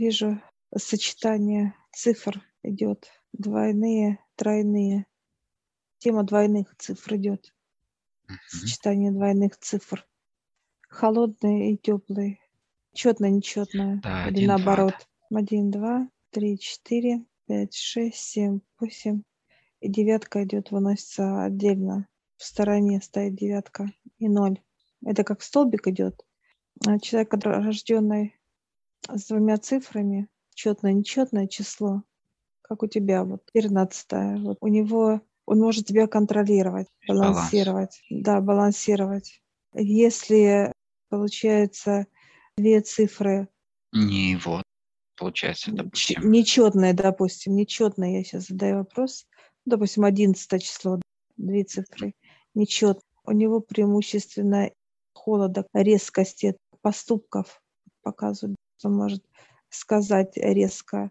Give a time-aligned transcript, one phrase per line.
[0.00, 0.40] вижу
[0.74, 3.10] сочетание цифр идет.
[3.32, 5.06] Двойные, тройные.
[5.98, 7.54] Тема двойных цифр идет.
[8.48, 10.06] Сочетание двойных цифр.
[10.88, 12.38] Холодные и теплые.
[12.94, 14.00] Четное, нечетное.
[14.02, 14.94] Да, Или один, два, наоборот.
[15.30, 15.38] да.
[15.38, 19.22] Один, два, три, четыре, пять, шесть, семь, восемь.
[19.80, 22.08] И девятка идет, выносится отдельно.
[22.38, 24.62] В стороне стоит девятка и ноль.
[25.04, 26.24] Это как столбик идет.
[27.02, 28.39] Человек, рожденный
[29.08, 32.02] с двумя цифрами, четное, нечетное число,
[32.62, 37.36] как у тебя, вот 13 вот у него, он может тебя контролировать, Баланс.
[37.36, 38.02] балансировать.
[38.10, 39.40] Да, балансировать.
[39.74, 40.72] Если,
[41.08, 42.06] получается,
[42.56, 43.48] две цифры
[43.92, 44.62] Не его,
[45.16, 46.30] получается, допустим.
[46.30, 49.26] Нечетное, допустим, нечетное, я сейчас задаю вопрос.
[49.66, 51.00] Допустим, 11 число,
[51.36, 52.14] две цифры,
[52.54, 53.00] нечет.
[53.24, 54.70] У него преимущественно
[55.12, 57.60] холода, резкости поступков
[58.02, 59.22] показывает, что может
[59.68, 61.10] сказать резко.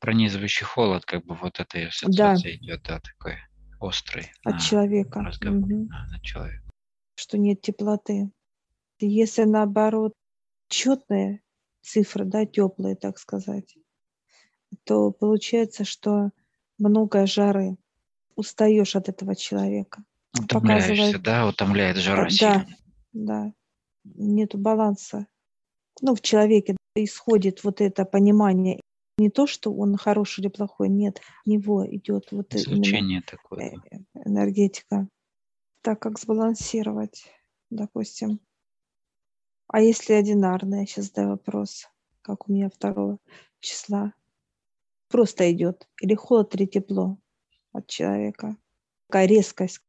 [0.00, 3.34] Пронизывающий холод, как бы вот эта ассоциация идет, да, такой
[3.78, 5.20] острый От на человека.
[5.20, 5.86] разговор, Мгм.
[5.88, 6.64] на, на человека.
[7.14, 8.30] Что нет теплоты.
[9.00, 10.14] Если наоборот
[10.68, 11.42] четные
[11.82, 13.76] цифры, да, теплые, так сказать,
[14.84, 16.30] то получается, что
[16.78, 17.76] много жары.
[18.34, 20.04] Устаешь от этого человека.
[20.40, 22.66] Утомляешься, Показывает- да, утомляет жара Да, сильно.
[23.12, 23.52] да.
[24.04, 25.26] Нету баланса.
[26.00, 28.80] Ну, в человеке исходит вот это понимание.
[29.18, 31.20] Не то, что он хороший или плохой, нет.
[31.44, 33.74] В него идет вот Излучение такое.
[33.90, 35.08] э, энергетика.
[35.82, 37.24] Так как сбалансировать,
[37.70, 38.40] допустим.
[39.68, 41.88] А если одинарно, я сейчас задаю вопрос,
[42.22, 43.18] как у меня второго
[43.60, 44.12] числа,
[45.08, 47.18] просто идет или холод, или тепло
[47.72, 48.56] от человека.
[49.08, 49.80] Такая резкость,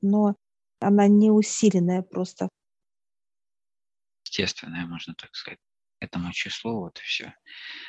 [0.00, 0.36] но
[0.80, 2.48] она не усиленная просто.
[4.30, 5.60] Естественное, можно так сказать.
[6.00, 7.34] Этому числу вот и все.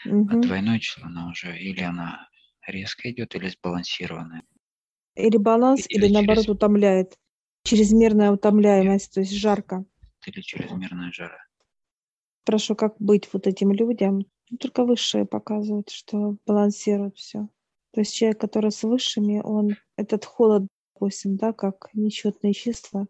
[0.06, 0.42] А Мгм.
[0.42, 2.30] двойное число, оно уже или она
[2.66, 4.44] резко идет, или сбалансированная.
[5.16, 7.18] Или баланс, Или или наоборот через- утомляет.
[7.64, 9.84] Чрезмерная утомляемость, то есть жарко.
[10.26, 11.44] Или чрезмерная жара.
[12.46, 14.20] Прошу, как быть вот этим людям?
[14.50, 17.50] Ну, Только высшие показывают, что балансируют все.
[17.92, 23.08] То есть человек, который с высшими, он этот холод, допустим, да, как нечетные числа,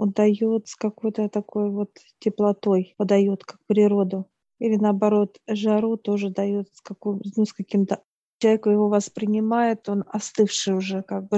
[0.00, 1.90] он дает с какой-то такой вот
[2.20, 4.30] теплотой, подает как природу.
[4.58, 8.02] Или наоборот, жару тоже дает с, какой, ну, с каким-то...
[8.38, 11.36] Человек его воспринимает, он остывший уже, как бы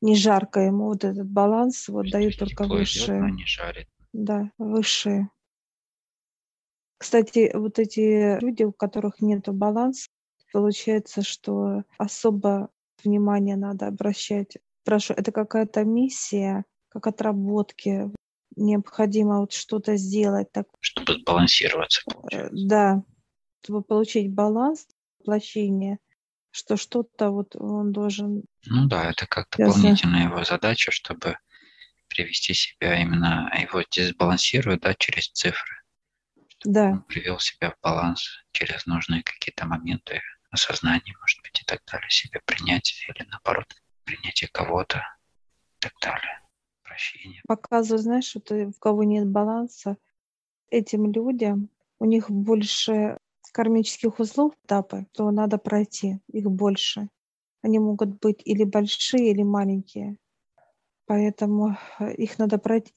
[0.00, 0.86] не жарко ему.
[0.86, 3.30] Вот этот баланс вот дают только идет, высшие.
[3.30, 3.88] не жарит.
[4.14, 5.28] Да, высшие.
[6.96, 10.08] Кстати, вот эти люди, у которых нет баланса,
[10.54, 12.70] получается, что особо
[13.04, 14.56] внимание надо обращать.
[14.80, 16.64] Спрашиваю, это какая-то миссия,
[17.00, 18.10] как отработки,
[18.56, 22.66] необходимо вот что-то сделать, так, Чтобы сбалансироваться, э, получается.
[22.66, 23.02] да,
[23.62, 24.86] чтобы получить баланс,
[25.20, 25.98] воплощение,
[26.50, 31.36] что что-то вот он должен, Ну да, это как дополнительная его задача, чтобы
[32.08, 35.82] привести себя именно, его дисбалансирует, да, через цифры.
[36.64, 40.20] да, Он привел себя в баланс через нужные какие-то моменты
[40.50, 43.66] осознания, может быть, и так далее, себе принятие или наоборот,
[44.04, 46.40] принятие кого-то и так далее.
[46.98, 47.42] Прощение.
[47.46, 49.96] показываю, знаешь, что ты, у кого нет баланса,
[50.68, 51.70] этим людям,
[52.00, 53.18] у них больше
[53.52, 57.08] кармических узлов этапы, то надо пройти, их больше.
[57.62, 60.16] Они могут быть или большие, или маленькие.
[61.06, 62.92] Поэтому э, их надо пройти.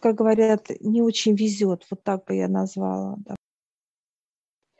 [0.00, 3.16] Как говорят, не очень везет, вот так бы я назвала.
[3.18, 3.36] да.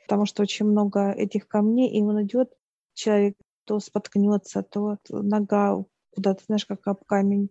[0.02, 2.52] Потому что очень много этих камней, и он идет,
[2.94, 7.50] человек то споткнется, то нога куда-то, знаешь, как об камень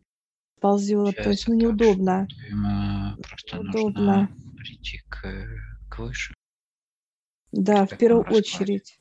[0.64, 1.16] ползет.
[1.22, 2.28] То есть, ну, неудобно.
[2.50, 4.30] Ему просто Удобно.
[4.30, 5.22] нужно прийти к,
[5.90, 6.34] к выше.
[7.52, 9.00] Да, в первую очередь.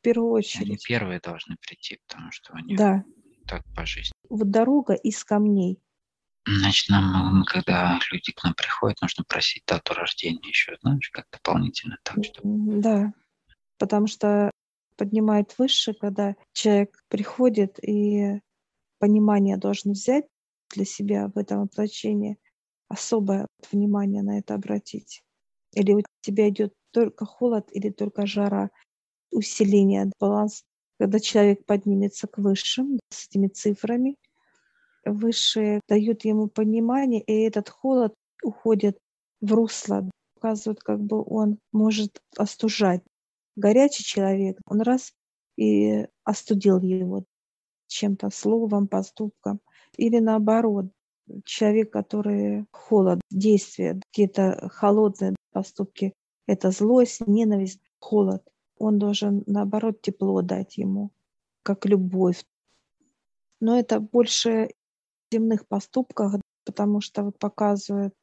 [0.00, 0.86] В первую Они очередь.
[0.86, 3.04] первые должны прийти, потому что у них Да.
[3.46, 4.12] так по жизни.
[4.30, 5.78] Вот дорога из камней.
[6.48, 11.98] Значит, нам, когда люди к нам приходят, нужно просить дату рождения еще, знаешь, как дополнительно,
[12.02, 13.12] так что М, Да.
[13.78, 14.50] Потому что
[14.96, 18.40] поднимает выше, когда человек приходит и
[18.98, 20.24] понимание должен взять
[20.74, 22.38] для себя в этом воплощении,
[22.88, 25.22] особое внимание на это обратить.
[25.72, 28.70] Или у тебя идет только холод или только жара,
[29.30, 30.64] усиление, баланс.
[30.98, 34.16] Когда человек поднимется к высшим с этими цифрами,
[35.04, 38.98] высшие дают ему понимание, и этот холод уходит
[39.40, 43.02] в русло, показывают, как бы он может остужать.
[43.56, 45.12] Горячий человек, он раз
[45.56, 47.24] и остудил его
[47.88, 49.60] чем-то, словом, поступком.
[49.96, 50.86] Или наоборот,
[51.44, 56.14] человек, который холод, действия, какие-то холодные поступки,
[56.46, 58.42] это злость, ненависть, холод.
[58.78, 61.10] Он должен, наоборот, тепло дать ему,
[61.62, 62.44] как любовь.
[63.60, 64.70] Но это больше
[65.28, 68.14] в земных поступках, потому что вот показывает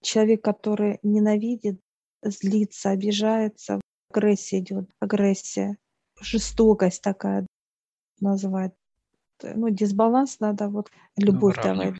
[0.00, 1.80] человек, который ненавидит,
[2.22, 3.80] злится, обижается,
[4.10, 5.76] агрессия идет, агрессия,
[6.20, 7.46] жестокость такая
[8.20, 8.72] называть.
[9.42, 11.98] Ну, дисбаланс надо вот любовь ну, давать,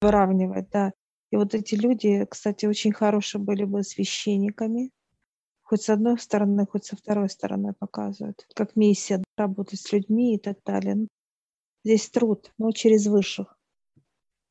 [0.00, 0.92] выравнивать, да.
[1.30, 4.90] И вот эти люди, кстати, очень хорошие были бы священниками,
[5.62, 10.38] хоть с одной стороны, хоть со второй стороны показывают, как миссия работать с людьми и
[10.38, 10.94] так далее.
[10.94, 11.08] Ну,
[11.84, 13.58] здесь труд, но через высших,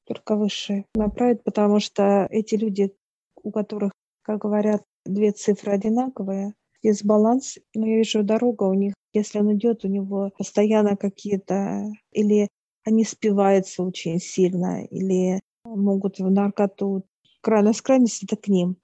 [0.06, 2.95] только высшие направят, потому что эти люди,
[3.36, 3.92] у которых,
[4.22, 9.84] как говорят, две цифры одинаковые, дисбаланс, но я вижу дорога у них, если он идет,
[9.84, 12.50] у него постоянно какие-то, или
[12.86, 17.06] они спиваются очень сильно, или могут в наркоту.
[17.42, 18.78] Крайность крайность это к ним.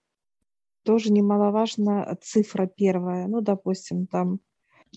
[0.83, 3.27] Тоже немаловажно цифра первая.
[3.27, 4.39] Ну, допустим, там...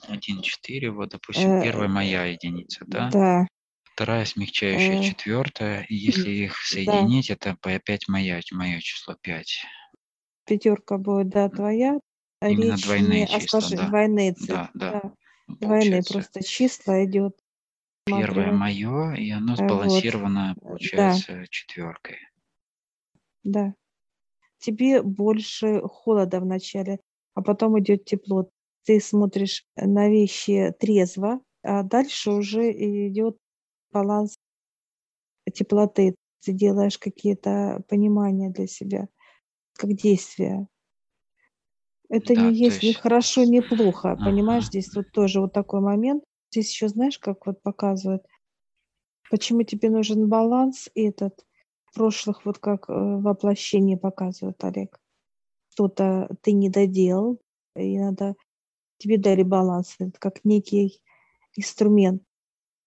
[0.08, 3.08] 1,4, вот, допустим, э, первая моя единица, да?
[3.10, 3.46] Да.
[3.94, 5.86] Вторая смягчающая, э, четвертая.
[5.88, 7.34] И если их соединить, да.
[7.34, 9.64] это опять моя, мое число 5.
[10.46, 11.98] Пятерка будет, да, твоя.
[12.42, 13.88] Именно Речь двойные числа, да.
[13.88, 14.54] Двойные цифры.
[14.54, 15.00] Да, да.
[15.02, 15.12] да.
[15.48, 17.38] Двойные просто числа идет.
[18.06, 20.62] Первое мое, и оно э, сбалансировано, вот.
[20.62, 21.46] получается, да.
[21.48, 22.18] четверкой.
[23.42, 23.74] Да.
[24.58, 27.00] Тебе больше холода в начале,
[27.34, 28.48] а потом идет тепло.
[28.84, 33.36] Ты смотришь на вещи трезво, а дальше уже идет
[33.92, 34.36] баланс
[35.52, 36.14] теплоты.
[36.44, 39.08] Ты делаешь какие-то понимания для себя,
[39.74, 40.68] как действия.
[42.08, 44.12] Это да, не есть, есть ни хорошо, ни плохо.
[44.12, 44.24] Ага.
[44.24, 46.22] Понимаешь, здесь вот тоже вот такой момент.
[46.52, 48.24] Здесь еще знаешь, как вот показывают,
[49.30, 51.44] почему тебе нужен баланс этот
[51.94, 54.98] прошлых, вот как э, воплощение показывает Олег.
[55.72, 57.40] Что-то ты не доделал,
[57.74, 58.34] и надо
[58.98, 59.96] тебе дали баланс.
[59.98, 61.00] Это как некий
[61.56, 62.22] инструмент.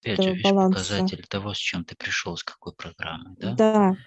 [0.02, 3.56] Опять же, показатель того, с чем ты пришел, с какой программой, да?
[3.56, 3.98] Да.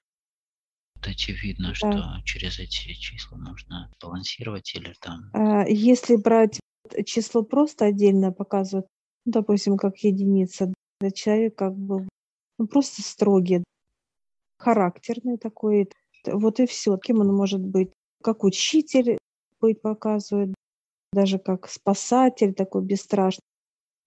[1.02, 1.74] Очевидно, да.
[1.74, 5.30] что через эти числа нужно балансировать или там...
[5.32, 6.60] А, если брать
[7.04, 8.86] число просто отдельно показывают,
[9.24, 10.72] допустим, как единица,
[11.14, 12.06] человек как бы
[12.58, 13.64] ну, просто строгий,
[14.58, 15.90] характерный такой,
[16.26, 16.96] вот и все.
[16.96, 17.90] Кем он может быть?
[18.22, 19.18] Как учитель
[19.60, 20.54] быть показывает,
[21.12, 23.42] даже как спасатель такой бесстрашный.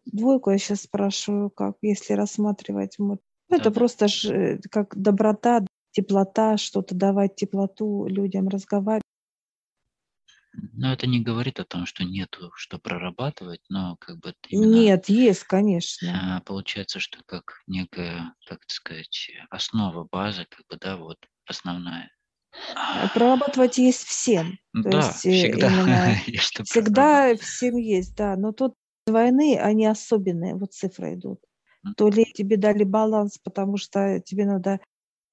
[0.05, 2.97] Двойку я сейчас спрашиваю, как, если рассматривать.
[2.99, 3.19] Вот.
[3.49, 5.65] Ну, это просто ж, э, как доброта,
[5.95, 9.01] теплота, что-то давать теплоту людям, разговаривать.
[10.73, 15.09] Но это не говорит о том, что нету что прорабатывать, но как бы именно, Нет,
[15.09, 16.35] есть, конечно.
[16.37, 22.11] а, получается, что как некая, как сказать, основа, база, как бы, да, вот основная.
[22.75, 24.57] А прорабатывать есть всем.
[24.73, 28.35] То Да, есть э, всегда именно есть всегда всем есть, да.
[28.35, 28.75] Но тут
[29.07, 31.39] войны, они особенные, вот цифры идут.
[31.95, 34.79] То ли тебе дали баланс, потому что тебе надо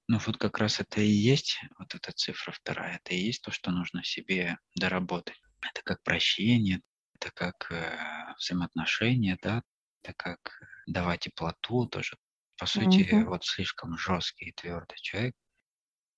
[0.09, 3.51] ну вот как раз это и есть, вот эта цифра вторая, это и есть то,
[3.51, 5.41] что нужно себе доработать.
[5.63, 6.81] Это как прощение,
[7.15, 9.63] это как э, взаимоотношения, да,
[10.03, 10.39] это как
[10.87, 12.17] давать теплоту тоже.
[12.59, 13.25] По сути, Мгм.
[13.25, 15.35] вот слишком жесткий и твердый человек,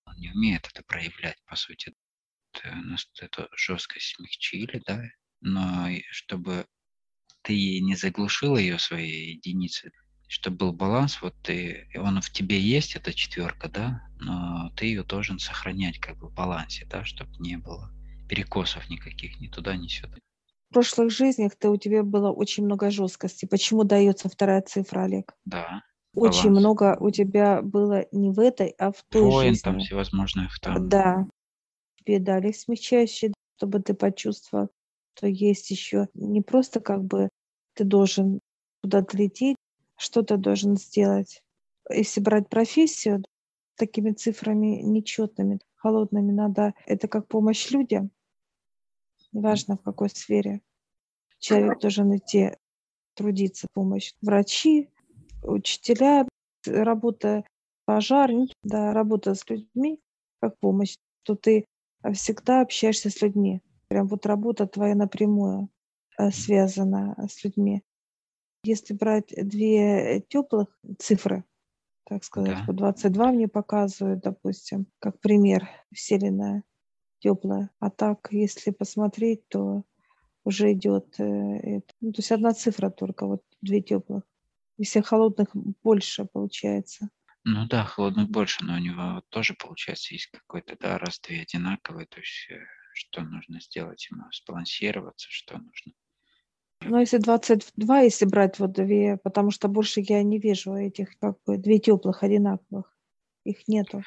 [0.06, 1.94] он не умеет это проявлять, по сути.
[2.64, 5.02] Нас эту жесткость смягчили, да,
[5.40, 6.66] но чтобы
[7.42, 9.92] ты не заглушил ее своей единицей,
[10.28, 15.04] чтобы был баланс, вот ты, он в тебе есть, эта четверка, да, но ты ее
[15.04, 17.90] должен сохранять как бы в балансе, да, чтобы не было
[18.28, 20.16] перекосов никаких ни туда, ни сюда.
[20.70, 23.46] В прошлых жизнях ты, у тебя было очень много жесткости.
[23.46, 25.34] Почему дается вторая цифра, Олег?
[25.44, 25.82] Да.
[26.14, 26.60] Очень баланс.
[26.60, 29.62] много у тебя было не в этой, а в той Воин, жизни.
[29.62, 30.88] там всевозможных там.
[30.88, 31.26] Да.
[31.98, 34.68] Тебе дали смягчающие, чтобы ты почувствовал,
[35.16, 37.28] что есть еще не просто как бы
[37.74, 38.40] ты должен
[38.82, 39.56] куда-то лететь,
[39.96, 41.42] что-то должен сделать.
[41.90, 43.22] Если брать профессию,
[43.76, 48.10] такими цифрами нечетными, холодными, надо, это как помощь людям,
[49.32, 50.60] неважно в какой сфере.
[51.38, 52.52] Человек должен идти
[53.14, 54.14] трудиться, помощь.
[54.22, 54.90] Врачи,
[55.42, 56.26] учителя,
[56.66, 57.44] работа
[57.84, 60.00] пожарник, да, работа с людьми
[60.40, 61.64] как помощь, то ты
[62.12, 63.62] всегда общаешься с людьми.
[63.88, 65.68] Прям вот работа твоя напрямую
[66.18, 67.82] э, связана с людьми.
[68.64, 70.68] Если брать две теплых
[70.98, 71.44] цифры,
[72.04, 72.64] так сказать, да.
[72.66, 76.64] по 22 мне показывают, допустим, как пример, вселенная
[77.18, 77.70] теплая.
[77.80, 79.84] А так, если посмотреть, то
[80.44, 84.24] уже идет, э, ну, то есть одна цифра только, вот две теплых.
[84.76, 85.48] Если холодных
[85.82, 87.08] больше получается.
[87.44, 92.20] Ну да, холодных больше, но у него тоже, получается, есть какой-то, да, раз-две одинаковые, то
[92.20, 92.58] есть э,
[92.94, 95.92] что нужно сделать ему, сбалансироваться, что нужно.
[96.86, 101.36] Ну, если 22, если брать вот две, потому что больше я не вижу этих как
[101.46, 102.94] бы две теплых одинаковых.
[103.44, 104.02] Их нету.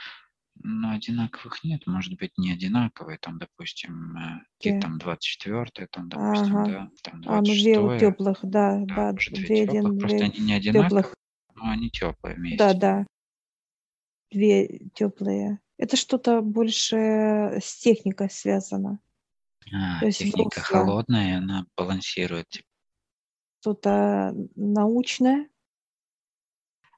[0.64, 6.56] Ну, одинаковых нет, может быть, не одинаковые, там, допустим, э, какие там 24 там, допустим,
[6.56, 6.66] Ага.
[6.68, 10.18] да, там А, ну две 26 теплых, да, да, да, две две, теплых, один, просто
[10.18, 11.16] две они не одинаковые, теплых.
[11.56, 12.80] но они теплые Да, вместе.
[12.80, 13.06] да,
[14.32, 15.60] две теплые.
[15.78, 16.96] Это что-то больше
[17.62, 19.00] с техникой связано.
[19.74, 22.48] А, То есть техника русло холодная, она балансирует.
[23.68, 25.50] Что-то научное,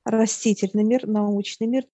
[0.03, 1.85] растительный мир, научный мир,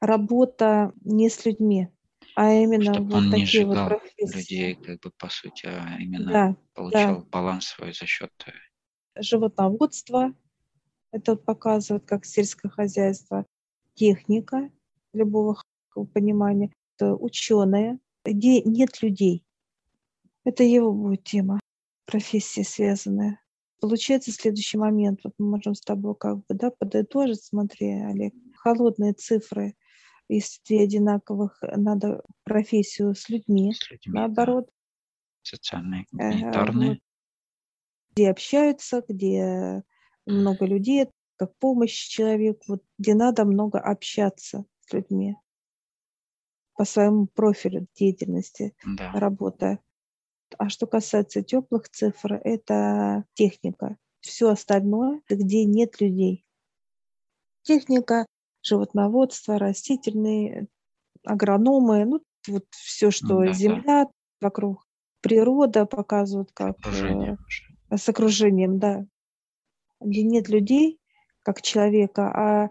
[0.00, 1.88] работа не с людьми,
[2.36, 4.36] а именно Чтобы вот он не такие вот сжигал профессии.
[4.38, 6.56] людей, как бы, по сути, а именно Да, да.
[6.72, 10.34] получал баланс свой за счет э, Животноводство,
[11.12, 13.44] это вот показывает, как сельское хозяйство,
[13.92, 14.70] техника
[15.12, 15.60] любого
[16.14, 19.44] понимания, ученые, где нет людей.
[20.44, 21.60] Это его будет тема,
[22.06, 23.38] профессии связанная.
[23.80, 29.12] Получается следующий момент, вот мы можем с тобой как бы да, подытожить, смотри, Олег, холодные
[29.12, 29.76] цифры,
[30.28, 34.70] если две одинаковых, надо профессию с людьми, с людьми, да, наоборот,
[35.42, 36.88] социальные, э, гуманитарные.
[36.90, 36.98] вот,
[38.12, 39.82] где общаются, где
[40.26, 41.06] много людей,
[41.36, 45.36] как помощь человеку, вот, где надо много общаться с людьми
[46.76, 49.80] по своему профилю деятельности, Да, работая.
[50.58, 53.96] А что касается теплых цифр, это техника.
[54.20, 56.44] Все остальное, где нет людей.
[57.62, 58.26] Техника,
[58.62, 60.68] животноводство, растительные,
[61.24, 63.52] агрономы, ну вот все, что да, да.
[63.52, 64.06] земля
[64.40, 64.86] вокруг,
[65.20, 67.98] природа показывают, как Окружение э, уже.
[67.98, 69.04] с окружением, да,
[70.00, 71.00] где нет людей,
[71.42, 72.70] как человека, а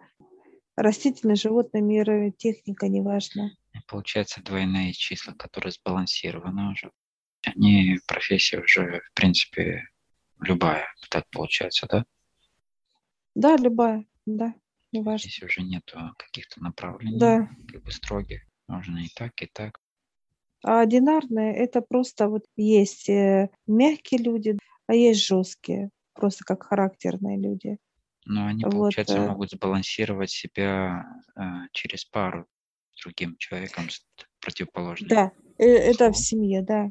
[0.76, 3.52] растительный, животный мир, техника, неважно.
[3.74, 6.92] И получается двойные числа, которые сбалансированы уже.
[7.46, 9.84] Они, профессия уже, в принципе,
[10.40, 12.06] любая, так получается, да?
[13.36, 14.54] Да, любая, да,
[14.92, 15.30] неважно.
[15.30, 17.50] Здесь уже нету каких-то направлений, Да.
[17.72, 18.42] как бы строгих.
[18.68, 19.80] Можно и так, и так.
[20.64, 27.38] А одинарные это просто вот есть э, мягкие люди, а есть жесткие, просто как характерные
[27.40, 27.78] люди.
[28.26, 32.48] Но они, Вот, получается, э, могут сбалансировать себя э, через пару
[32.96, 34.04] с другим человеком с
[34.40, 35.10] противоположным.
[35.10, 36.90] да, э, это в семье, да.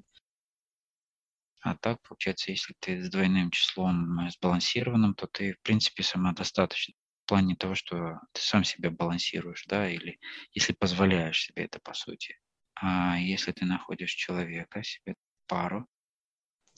[1.65, 6.95] А так, получается, если ты с двойным числом э, сбалансированным, то ты, в принципе, самодостаточен.
[7.25, 10.19] В плане того, что ты сам себя балансируешь, да, или
[10.53, 12.39] если позволяешь себе это, по сути.
[12.77, 15.15] А если ты находишь человека, себе
[15.47, 15.89] пару,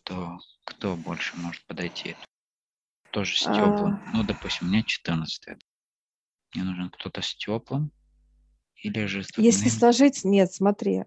[0.05, 2.19] то кто больше может подойти?
[3.11, 4.01] Тоже с теплым.
[4.07, 5.57] А, Ну, допустим, мне 14
[6.55, 7.93] Мне нужен кто-то с теплым
[8.83, 9.71] или же с если двойным.
[9.71, 11.05] сложить, нет, смотри,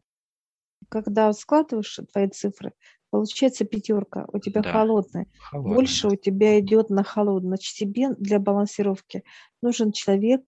[0.90, 2.74] когда складываешь твои цифры,
[3.10, 5.28] получается пятерка, у тебя Да, холодная.
[5.40, 6.14] холодный, Больше да.
[6.14, 7.50] у тебя идет на холодный.
[7.50, 9.24] Значит, тебе для балансировки
[9.62, 10.42] нужен человек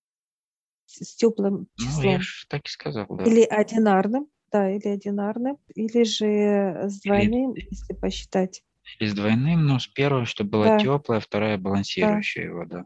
[0.85, 2.21] с, с теплым Ну, я числом.
[2.21, 3.23] же так и сказал, да.
[3.23, 8.63] Или одинарным, да, или одинарным, или же с Или, двойным, если посчитать.
[8.99, 11.63] или с двойным, но с первой, чтобы была Да, теплая, вторая да.
[11.63, 12.85] балансирующая его, да.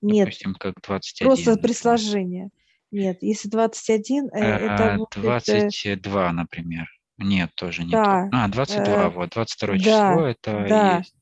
[0.00, 1.76] Нет, Допустим, как просто 21, при например.
[1.76, 2.50] сложении.
[2.90, 5.16] Нет, если 21, э, это А, будет...
[5.16, 6.86] э, 22, например.
[7.22, 8.00] Нет, тоже не то.
[8.00, 11.14] Да, А, 22, э, вот, 22 число, да, это и да, есть.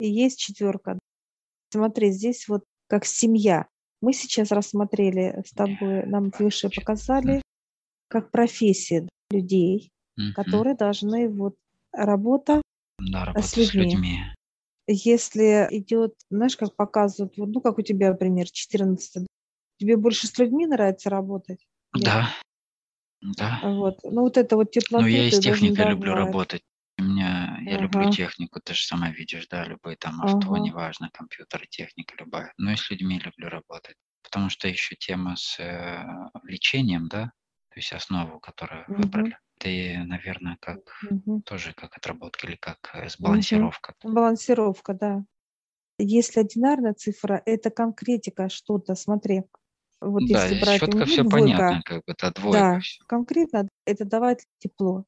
[0.00, 0.98] и есть четверка.
[1.70, 3.66] Смотри, здесь вот как семья.
[4.00, 7.42] Мы сейчас рассмотрели с тобой, нам выше показали,
[8.08, 10.32] как профессии людей, Мгм.
[10.34, 11.56] которые должны вот
[11.92, 12.62] работа
[12.98, 13.94] Да, работа с с людьми.
[13.94, 14.20] людьми.
[14.86, 19.26] Если идет, знаешь, как показывают, вот, ну, как у тебя пример 14,
[19.78, 21.66] тебе больше с людьми нравится работать?
[21.92, 22.32] Да,
[23.22, 23.52] да.
[23.60, 26.14] вот, ну, вот это вот Ну, теплоту я и с техникой люблю давать.
[26.14, 26.62] работать.
[26.98, 30.58] У меня, я люблю Ага, технику, ты же сама видишь, да, любые там авто, ага,
[30.58, 32.52] неважно, компьютер, техника любая.
[32.56, 33.96] Но и с людьми люблю работать.
[34.22, 36.04] Потому что еще тема с э,
[36.42, 37.26] лечением, да,
[37.70, 42.90] то есть основу, которую мгм, выбрали, ты, наверное, как мгм, тоже как отработка или как
[42.94, 43.94] э, сбалансировка.
[44.02, 45.24] Балансировка, да.
[45.98, 49.44] Если одинарная цифра, это конкретика что-то, смотри.
[50.00, 53.04] Вот Да, если брать четко все двойка, понятно, как бы, это двойка да, все.
[53.06, 55.04] конкретно это давать тепло.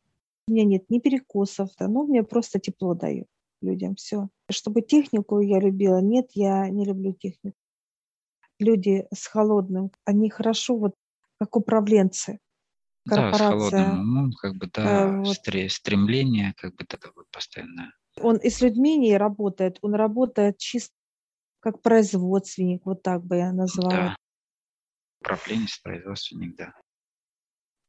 [0.48, 3.28] У меня нет ни перекосов, да, ну, мне просто тепло дают
[3.62, 4.28] людям, все.
[4.50, 7.56] Чтобы технику я любила, нет, я не люблю технику.
[8.58, 10.94] Люди с холодным, они хорошо вот
[11.38, 12.38] как управленцы,
[13.06, 15.36] Да, с холодным корпорация, умом, как бы, э, да, вот.
[15.36, 17.92] стре- стремление, как бы, это вот постоянно.
[18.20, 20.94] Он и с людьми не работает, он работает чисто
[21.60, 23.90] как производственник, вот так бы я назвала.
[23.90, 24.16] Да,
[25.20, 26.72] управленец, производственник, да.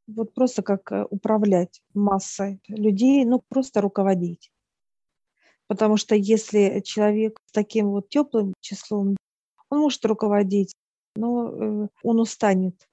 [0.08, 4.52] Вот просто как э, управлять массой людей, ну просто руководить.
[5.68, 9.16] Потому что если человек с таким вот теплым числом,
[9.70, 10.74] он может руководить,
[11.16, 12.88] но э, он устанет.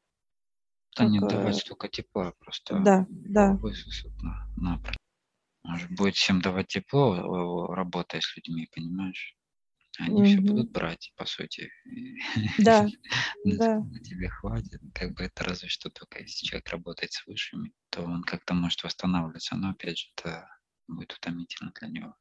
[0.92, 3.59] Станет как, давать столько тепла, просто да, да.
[5.64, 9.38] Может, будет всем давать тепло, работая с людьми, понимаешь?
[9.99, 11.71] Они все будут брать, по сути.
[12.59, 12.87] Да,
[13.45, 13.83] да.
[14.05, 14.81] тебе хватит.
[14.95, 18.83] Как бы это разве что только если человек работает с высшими, то он как-то может
[18.85, 19.57] восстанавливаться.
[19.57, 20.49] Но опять же, это
[20.87, 22.17] будет утомительно для него.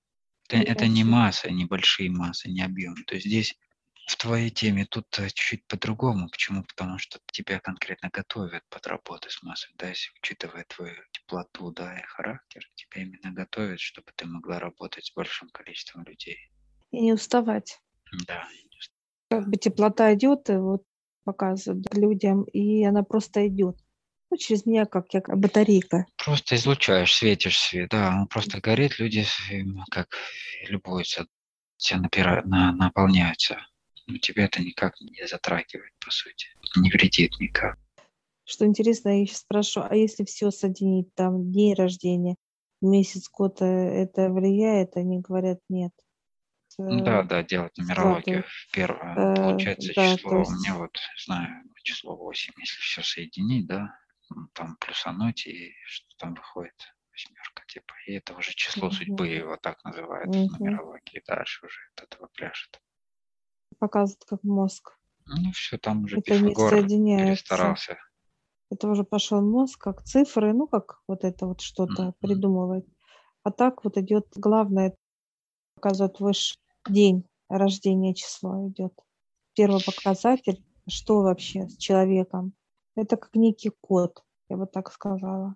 [0.50, 2.96] Это, это не масса, не большие массы, не объем.
[3.06, 3.56] То есть здесь
[4.08, 6.30] в твоей теме тут э, чуть-чуть по-другому.
[6.30, 6.64] Почему?
[6.64, 9.70] Потому что тебя конкретно готовят под работу с массой.
[9.76, 15.06] Да, если учитывая твою теплоту, да, и характер, тебя именно готовят, чтобы ты могла работать
[15.06, 16.38] с большим количеством людей.
[16.92, 17.80] И не уставать.
[18.28, 18.48] Да.
[19.30, 20.84] Как бы теплота идет, и вот
[21.26, 23.78] показывают людям, и она просто идет.
[24.30, 26.06] Ну, через меня, как я, как батарейка.
[26.24, 29.26] Просто излучаешь, светишь свет, да, он просто горит, люди
[29.90, 30.08] как
[30.68, 31.28] любуются,
[31.78, 32.44] все напира...
[32.46, 32.74] на...
[32.74, 33.58] наполняются.
[34.06, 37.78] Но тебя это никак не затрагивает, по сути, не вредит никак.
[38.46, 42.36] Что интересно, я сейчас спрашиваю, а если все соединить, там, день рождения,
[42.82, 44.96] месяц, год, э, это влияет?
[44.96, 45.92] Они говорят, нет.
[46.78, 48.44] Да, да, делать нумерологию.
[48.72, 50.52] Первое, э, получается, да, число, есть...
[50.52, 53.98] у меня вот, знаю, число 8, если все соединить, да,
[54.54, 56.76] там плюсануть, и что там выходит
[57.12, 57.94] восьмерка, типа.
[58.06, 61.24] И это уже число судьбы, его так называют в нумерологии.
[61.28, 62.80] Дальше уже от этого пляшет.
[63.80, 64.98] Показывает как мозг.
[65.26, 67.98] Ну все, там уже это Пифагор перестарался.
[68.70, 72.14] Это уже пошел мозг, как цифры, ну как вот это вот что-то mm-hmm.
[72.20, 72.86] придумывать.
[73.44, 74.96] А так вот идет главное,
[75.76, 76.56] показывает выше
[76.90, 78.94] день рождения число идет.
[79.54, 82.54] Первый показатель, что вообще с человеком.
[82.96, 85.56] Это как некий код, я бы так сказала.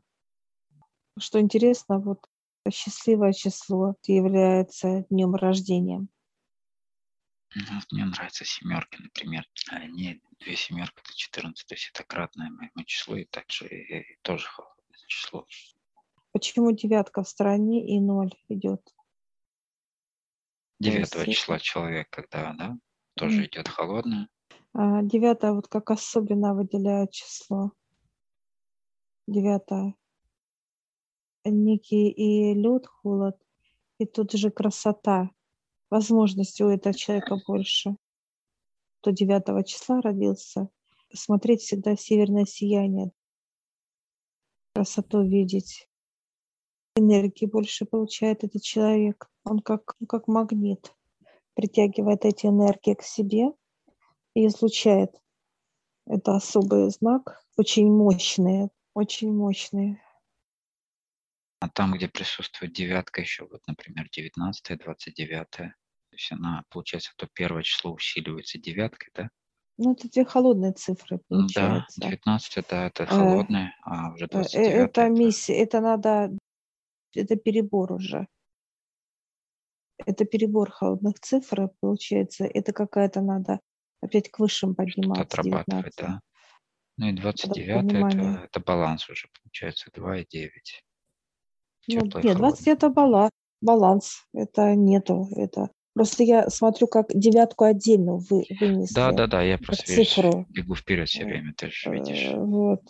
[1.18, 2.26] Что интересно, вот
[2.72, 6.08] счастливое число является днем рождения.
[7.92, 9.46] Мне нравятся семерки, например.
[9.70, 14.18] Они две семерки, это 14, то есть это кратное моему числу, и также и, и
[14.22, 14.48] тоже
[15.08, 15.46] число.
[16.32, 18.82] Почему девятка в стороне и ноль идет?
[20.82, 22.78] 9 числа человек, когда, да,
[23.16, 23.48] тоже mm.
[23.48, 24.28] идет холодное.
[24.74, 27.72] А, девятое вот как особенно выделяет число.
[29.28, 29.96] Девятое.
[31.44, 33.38] Некий и лед, холод,
[34.00, 35.30] и тут же красота.
[35.90, 37.96] Возможностей у этого человека больше.
[39.00, 40.70] Кто 9 числа родился,
[41.14, 43.12] смотреть всегда северное сияние,
[44.74, 45.90] красоту видеть.
[46.96, 49.31] Энергии больше получает этот человек.
[49.44, 50.94] Он как, как магнит
[51.54, 53.52] притягивает эти энергии к себе
[54.34, 55.12] и излучает.
[56.08, 60.02] Это особый знак, очень мощный, очень мощный.
[61.60, 65.48] А там, где присутствует девятка еще, вот, например, 19 29
[66.12, 69.30] то есть она, получается, то первое число усиливается девяткой, да?
[69.78, 72.02] Ну, это две холодные цифры, получается.
[72.02, 76.38] Да, 19 это, это холодные, э, а уже 29 э, это, это миссия, это надо,
[77.16, 78.28] это перебор уже
[80.06, 83.60] это перебор холодных цифр, получается, это какая-то надо
[84.02, 85.24] опять к высшим подниматься.
[85.24, 85.96] Отрабатывать, 19.
[85.98, 86.22] да.
[86.98, 90.84] Ну и 29 это, это баланс уже, получается, 2 и 9.
[91.88, 98.16] Ну, нет, 29 это баланс, баланс, это нету, это Просто я смотрю, как девятку отдельно
[98.16, 98.94] вы, вынесли.
[98.94, 100.46] Да, да, да, я просто цифру.
[100.50, 102.32] бегу вперед все время, ты же видишь.
[102.32, 102.82] Э, вот.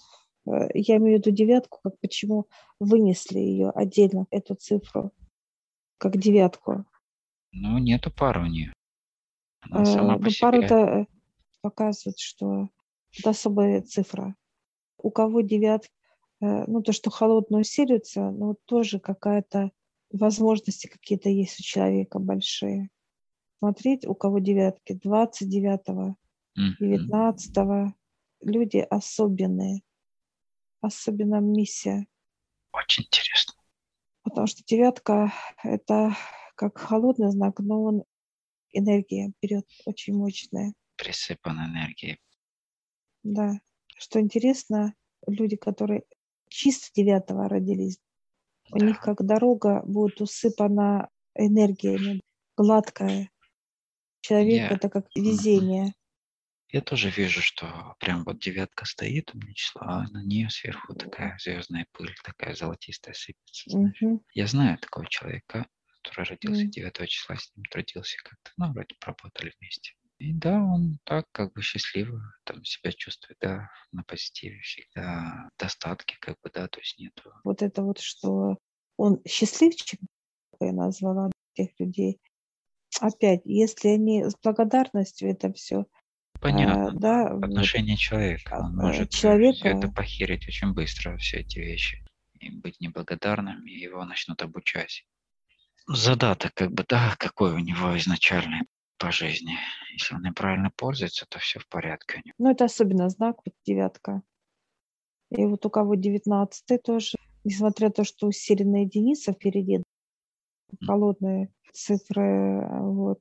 [0.47, 2.47] Э, я имею в виду девятку, как почему
[2.79, 5.11] вынесли ее отдельно, эту цифру,
[5.97, 6.85] как девятку.
[7.51, 8.73] Ну, нету пары у нее.
[9.61, 10.41] Она сама по Ну, себе.
[10.41, 11.07] пара-то
[11.61, 12.69] показывает, что
[13.17, 14.35] это особая цифра.
[14.97, 15.91] У кого девятки,
[16.41, 19.71] э, ну, то, что холодно усиливается, но тоже какая-то
[20.11, 22.89] возможности какие-то есть у человека большие.
[23.59, 26.15] Смотреть, у кого девятки 29-го,
[26.55, 26.75] Мгм.
[26.79, 27.95] 19
[28.41, 29.81] люди особенные.
[30.81, 32.07] Особенно миссия.
[32.73, 33.53] Очень интересно.
[34.23, 35.31] Потому что девятка–
[35.63, 36.15] это
[36.61, 38.03] как холодный знак, но он
[38.71, 40.75] энергия берет очень мощная.
[40.95, 42.19] Присыпан энергией.
[43.23, 43.59] Да.
[43.97, 44.93] Что интересно,
[45.25, 46.03] люди, которые
[46.49, 47.97] чисто девятого родились,
[48.69, 52.21] у них как дорога будет усыпана энергиями,
[52.55, 53.31] гладкая.
[54.19, 54.69] Человек Я...
[54.69, 55.95] это как везение.
[56.69, 60.93] Я тоже вижу, что прям вот девятка стоит у меня числа, а на нее сверху
[60.93, 63.75] такая звездная пыль, такая золотистая сыпется.
[63.75, 64.23] Угу.
[64.35, 65.65] Я знаю такого человека,
[66.01, 66.69] который родился mm.
[66.69, 69.93] 9 числа, с ним трудился как-то, ну, вроде работали вместе.
[70.17, 76.15] И да, он так как бы счастливо там себя чувствует, да, на позитиве всегда достатки,
[76.19, 77.31] как бы, да, то есть нету.
[77.43, 78.57] Вот это вот, что
[78.97, 79.99] он счастливчик,
[80.59, 82.19] я назвала тех людей.
[82.99, 85.85] Опять, если они с благодарностью это все,
[86.39, 88.57] Понятно, э, да, отношение человека.
[88.59, 92.03] Он э, может это человека, похерить очень быстро, все эти вещи.
[92.39, 95.05] И быть неблагодарным, и его начнут обучать.
[95.87, 98.61] Задаток, как бы, да, какой у него изначальный
[98.97, 99.57] по жизни.
[99.93, 104.21] Если он неправильно пользуется, то все в порядке ну это особенно знак, вот девятка.
[105.31, 109.83] И вот у кого девятнадцатый тоже, несмотря на то, что усиленная единица впереди,
[110.85, 113.19] холодные цифры, вот.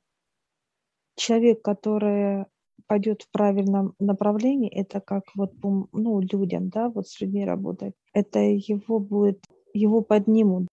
[1.16, 2.46] Человек, который
[2.86, 8.40] пойдет в правильном направлении, это как вот ну, людям, да, вот с людьми работать, это
[8.40, 10.66] его будет, его поднимут.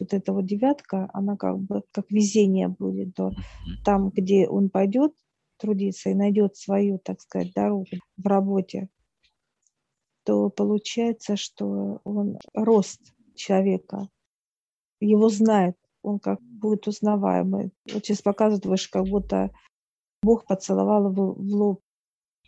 [0.00, 3.32] Вот эта вот девятка, она как бы как везение будет, то
[3.84, 5.12] там, где он пойдет
[5.58, 7.86] трудиться и найдет свою, так сказать, дорогу
[8.16, 8.88] в работе,
[10.24, 13.00] то получается, что он рост
[13.34, 14.08] человека,
[15.00, 17.72] его знает, он как будет узнаваемый.
[17.92, 19.50] Вот сейчас показывают выше, как будто
[20.22, 21.82] Бог поцеловал его в лоб,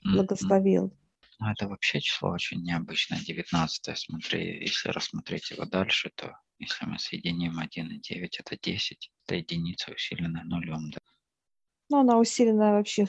[0.05, 0.93] благословил.
[1.39, 6.99] Ну, это вообще число очень необычное, 19 Смотри, если рассмотреть его дальше, то если мы
[6.99, 9.11] соединим 1 и 9, это 10.
[9.25, 10.91] Это единица, усиленная нулем.
[10.91, 10.99] Да,
[11.91, 13.07] Но она усиленная вообще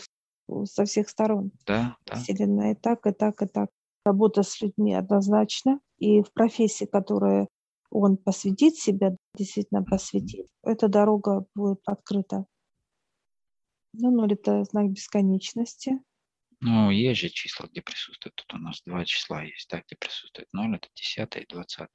[0.66, 1.52] со всех сторон.
[1.66, 1.98] да.
[2.06, 2.16] да.
[2.16, 3.70] Усиленная и так, и так, и так.
[4.06, 5.80] Работа с людьми однозначно.
[5.98, 7.48] И в профессии, которую
[7.90, 12.46] он посвятит себя, действительно посвятит, эта дорога будет открыта.
[13.94, 16.00] Ну, ноль– это знак бесконечности.
[16.60, 18.36] Ну, есть же числа, где присутствует.
[18.36, 21.90] Тут у нас два числа есть, да, где присутствует 0, это 10 и 20.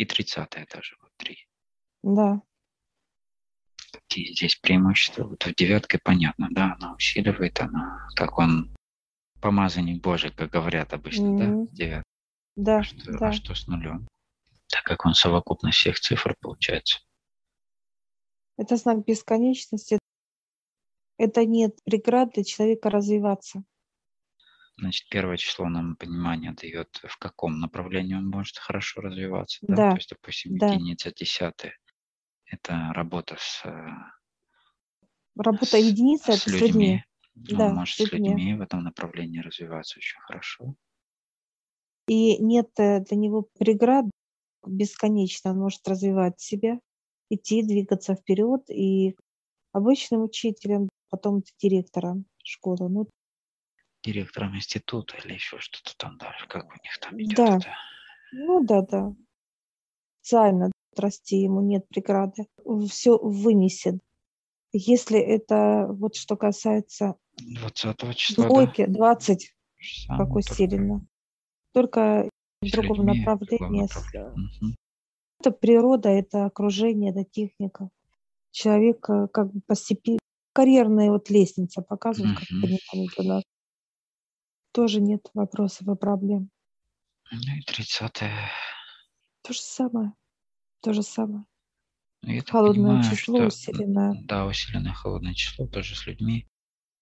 [0.00, 1.46] И 30 даже, вот три.
[2.02, 2.40] Да,
[3.92, 5.24] Какие здесь преимущества?
[5.24, 8.74] Вот в девятке понятно, да, она усиливает, она, как он,
[9.42, 11.66] помазанник Божий, как говорят обычно, да, Мгм.
[11.66, 12.08] девятка.
[12.56, 13.28] да, А что, да.
[13.28, 14.08] а что с нулем?
[14.68, 17.00] Так как он совокупность всех цифр получается.
[18.56, 19.98] Это знак бесконечности.
[21.18, 23.64] Это нет преград для человека развиваться.
[24.80, 29.58] Значит, первое число нам понимание дает, в каком направлении он может хорошо развиваться.
[29.62, 29.76] Да?
[29.76, 30.72] Да, То есть, допустим, да.
[30.72, 31.76] единица десятая.
[32.46, 33.88] Это работа с, э,
[35.36, 37.04] Работа с, единицы с это с людьми.
[37.52, 38.30] Он Да, может с с людьми.
[38.30, 40.74] людьми в этом направлении развиваться очень хорошо.
[42.08, 44.06] И нет э, для него преград
[44.66, 45.50] бесконечно.
[45.50, 46.80] Он может развивать себя,
[47.28, 48.62] идти, двигаться вперед.
[48.70, 49.14] И
[49.72, 52.88] обычным учителем, потом директором школы.
[52.88, 53.08] Ну,
[54.02, 56.46] Директором института или еще что-то там дальше.
[56.48, 57.74] Как у них там идет да, это?
[58.32, 59.14] ну да, да.
[60.22, 62.46] Специально расти ему нет преграды.
[62.88, 64.00] Все вынесет.
[64.72, 68.48] Если это вот что касается 20 числа, да?
[68.48, 71.06] двойки, 20, То же самое, как только усиленно.
[71.72, 72.30] Только
[72.62, 73.88] в другом людьми, направлении.
[74.14, 74.76] Мгм.
[75.40, 77.90] Это природа, это окружение, это техника.
[78.50, 80.18] Человек э, как бы постепенно...
[80.52, 82.62] Карьерная вот лестница показывает, как Мгм.
[82.62, 83.42] понимание для нас.
[84.72, 86.50] Тоже нет вопросов и проблем.
[87.32, 88.12] Ну и 30
[89.42, 90.12] То же самое.
[90.82, 91.44] То же самое.
[92.22, 94.14] Ну, я Холодное понимаю, число что усиленное.
[94.24, 96.46] да, усиленное холодное число тоже с людьми.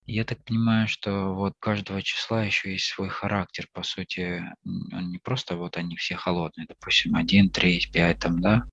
[0.07, 4.43] Я так понимаю, что вот каждого числа еще есть свой характер, по сути.
[4.65, 8.65] Он не просто вот они все холодные, допустим, 1, 3, 5 там, да.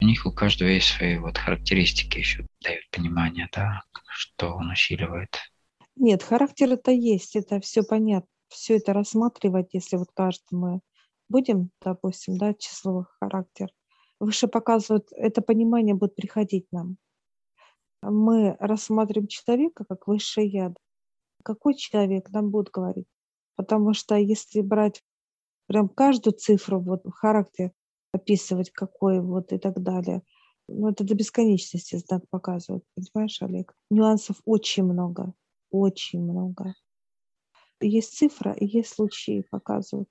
[0.00, 5.38] У них у каждого есть свои вот характеристики еще дают понимание, да, что он усиливает.
[6.02, 8.26] Нет, характер это есть, это все понятно.
[8.48, 10.80] Все это рассматривать, если вот каждый мы
[11.28, 13.68] будем, допустим, да, числовой характер.
[14.18, 16.96] Выше показывают, это понимание будет приходить нам.
[18.00, 20.74] Мы рассматриваем человека как высшее я.
[21.44, 23.06] Какой человек нам будет говорить?
[23.56, 25.04] Потому что если брать
[25.66, 27.72] прям каждую цифру, вот характер
[28.12, 30.22] описывать какой вот и так далее,
[30.66, 33.74] ну это до бесконечности знак показывает, понимаешь, Олег?
[33.90, 35.34] Нюансов очень много,
[35.70, 36.74] очень много.
[37.80, 40.08] Есть цифра и есть случаи показывают.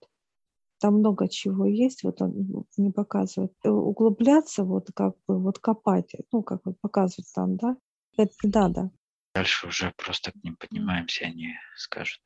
[0.79, 3.51] Там много чего есть, вот он не показывает.
[3.63, 7.75] Э, Углубляться, вот как бы, вот копать, ну, как вот показывают там, да,
[8.17, 8.91] это не надо.
[9.35, 12.21] Дальше уже просто к ним поднимаемся, они скажут,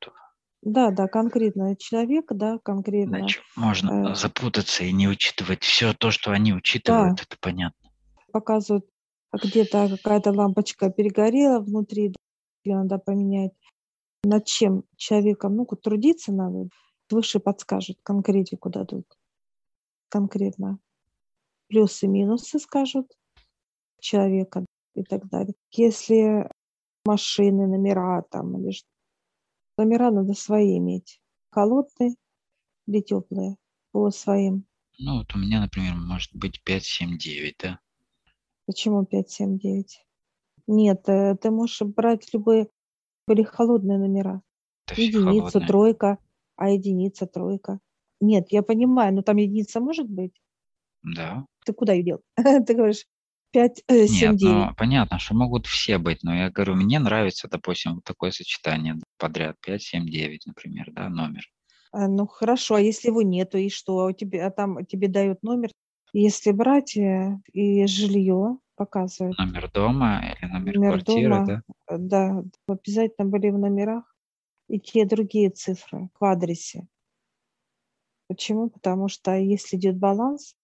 [0.62, 3.16] Да, да, конкретно человек, да, конкретно.
[3.16, 7.90] иначе можно э, запутаться и не учитывать все то, что они учитывают, это понятно.
[8.32, 8.86] показывают,
[9.30, 12.14] а где-то какая-то лампочка перегорела внутри,
[12.64, 13.52] ее надо поменять.
[14.22, 16.68] Над чем человеком, ну, трудиться надо,
[17.10, 19.06] выше подскажут, конкретику дадут.
[20.08, 20.78] Конкретно.
[21.68, 23.12] Плюсы, минусы скажут
[24.00, 25.54] человека и так далее.
[25.72, 26.48] Если
[27.04, 28.88] машины, номера там или что.
[29.76, 31.20] Номера надо свои иметь.
[31.50, 32.14] Холодные
[32.86, 33.56] или теплые
[33.92, 34.66] по своим.
[34.98, 37.80] Ну, вот у меня, например, может быть 5, 7, 9, да?
[38.66, 40.03] Почему 5, 7, 9?
[40.66, 42.68] Нет, э, ты можешь брать любые
[43.26, 44.42] были холодные номера.
[44.86, 45.66] Все Единица, холодные.
[45.68, 46.18] тройка,
[46.56, 47.80] а единица, тройка.
[48.20, 50.32] Нет, я понимаю, но там единица может быть.
[51.02, 51.46] Да.
[51.64, 52.20] Ты куда ее дел?
[52.66, 53.06] Ты говоришь
[53.52, 54.42] 5, 7, Нет, 9.
[54.42, 58.96] ну понятно, что могут все быть, но я говорю, мне нравится, допустим, вот такое сочетание
[59.18, 61.48] подряд 5, 7, 9, например, да, номер.
[61.92, 64.00] А, Ну хорошо, а если его нету, и что?
[64.00, 65.70] А у тебя, а там тебе дают номер.
[66.12, 71.62] Если брать э, и жилье показывают, Номер дома или номер номер квартиры, дома, да?
[71.88, 74.14] э, да, обязательно были в номерах
[74.68, 76.86] и те другие цифры в адресе.
[78.28, 78.70] Почему?
[78.70, 80.54] Потому что если идет баланс,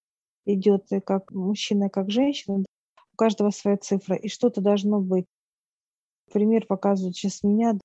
[0.46, 2.64] идет и как мужчина, и как женщина,
[3.12, 5.26] у каждого своя цифра, и что-то должно быть.
[6.32, 7.78] Пример показывает сейчас меня.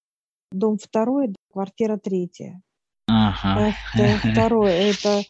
[0.52, 2.62] Дом второй, квартира третья.
[3.08, 3.74] Ага.
[3.94, 5.24] Это второе, это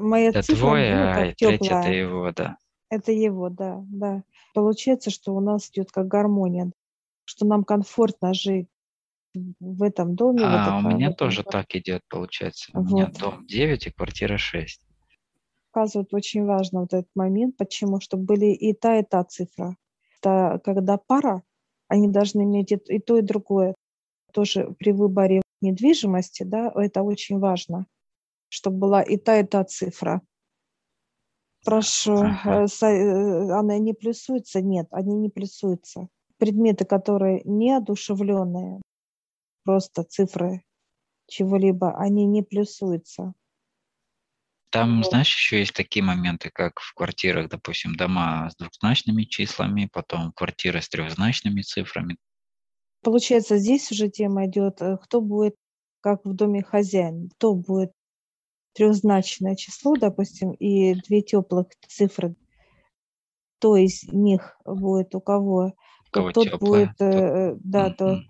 [0.00, 2.56] моя Это цифра, твой, ну, а третий это его, да.
[2.90, 4.24] Это его, да, да.
[4.52, 6.72] Получается, что у нас идет как гармония,
[7.24, 8.68] что нам комфортно жить
[9.32, 12.72] в этом доме, А, этом, у меня этом тоже так идет, получается.
[12.74, 13.18] У меня Вот.
[13.18, 14.82] дом 9 и квартира 6.
[15.70, 17.56] Показывает очень важно вот этот момент.
[17.56, 18.00] Почему?
[18.00, 19.76] Чтобы были и та, и та цифра.
[20.20, 21.44] Это когда пара,
[21.86, 23.76] они должны иметь и то, и другое.
[24.32, 27.86] Тоже при выборе недвижимости, да, это очень важно,
[28.48, 30.22] чтобы была и та, и та цифра.
[31.64, 34.62] Прошу, э, э, она не плюсуется?
[34.62, 36.08] Нет, они не плюсуются.
[36.38, 38.80] Предметы, которые неодушевленные,
[39.64, 40.62] просто цифры
[41.28, 43.34] чего-либо, они не плюсуются.
[44.70, 50.32] Там, знаешь, еще есть такие моменты, как в квартирах, допустим, дома с двухзначными числами, потом
[50.32, 52.16] квартиры с трехзначными цифрами.
[53.02, 55.56] Получается, здесь уже тема идет, э, кто будет,
[56.00, 57.90] как в доме хозяин, кто будет
[58.72, 62.34] трехзначное число, допустим, и две теплых цифры.
[63.58, 68.20] Кто из них будет у кого, У то тот теплое, будет, э, э, да, то,